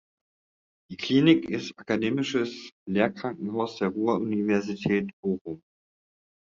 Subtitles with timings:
[0.89, 5.61] Die Klinik ist akademisches Lehrkrankenhaus der Ruhr-Universität Bochum.